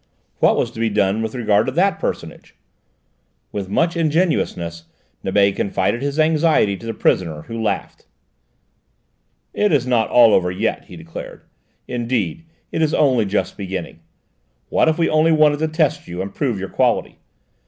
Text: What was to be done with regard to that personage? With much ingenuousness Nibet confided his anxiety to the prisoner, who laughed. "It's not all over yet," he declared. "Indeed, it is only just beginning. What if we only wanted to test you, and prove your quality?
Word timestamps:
What 0.39 0.55
was 0.57 0.71
to 0.71 0.79
be 0.79 0.89
done 0.89 1.21
with 1.21 1.35
regard 1.35 1.67
to 1.67 1.71
that 1.73 1.99
personage? 1.99 2.55
With 3.51 3.69
much 3.69 3.95
ingenuousness 3.95 4.85
Nibet 5.23 5.55
confided 5.55 6.01
his 6.01 6.19
anxiety 6.19 6.75
to 6.75 6.87
the 6.87 6.93
prisoner, 6.95 7.43
who 7.43 7.61
laughed. 7.61 8.07
"It's 9.53 9.85
not 9.85 10.09
all 10.09 10.33
over 10.33 10.49
yet," 10.49 10.85
he 10.85 10.95
declared. 10.97 11.43
"Indeed, 11.87 12.45
it 12.71 12.81
is 12.81 12.95
only 12.95 13.25
just 13.25 13.55
beginning. 13.57 13.99
What 14.69 14.87
if 14.89 14.97
we 14.97 15.07
only 15.07 15.31
wanted 15.33 15.59
to 15.59 15.67
test 15.67 16.07
you, 16.07 16.19
and 16.23 16.33
prove 16.33 16.57
your 16.59 16.69
quality? 16.69 17.19